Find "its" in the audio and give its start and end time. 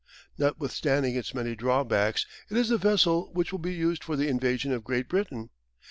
1.15-1.35